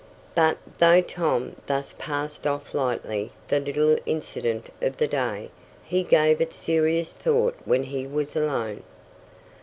[0.33, 5.51] But, though Tom thus passed off lightly the little incident of the day,
[5.83, 8.81] he gave it serious thought when he was alone.